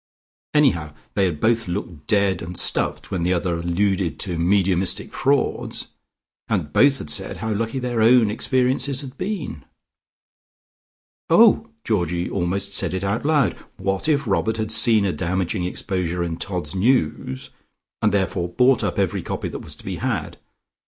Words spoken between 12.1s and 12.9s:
almost